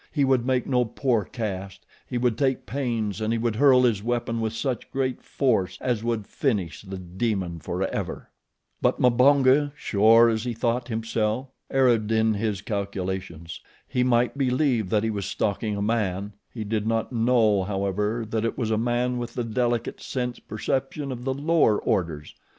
[0.11, 4.01] He would make no poor cast; he would take pains, and he would hurl his
[4.01, 8.31] weapon with such great force as would finish the demon forever.
[8.81, 13.61] But Mbonga, sure as he thought himself, erred in his calculations.
[13.87, 18.43] He might believe that he was stalking a man he did not know, however, that
[18.43, 22.33] it was a man with the delicate sense perception of the lower orders.